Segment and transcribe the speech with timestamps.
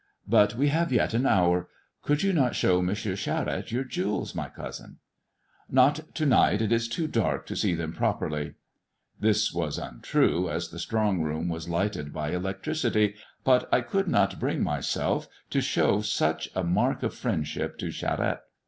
[0.27, 1.69] But we have yet an hour.
[2.01, 2.91] Could you not show M.
[2.95, 4.97] Charette your jewels, my cousin
[5.69, 8.55] ]""Not to night; it is too dark to see them properly."
[9.19, 14.39] This was untrue, as the strong room was lighted by electricity; but I could not
[14.39, 18.41] bring myself to show such a mark of friendship to Charette.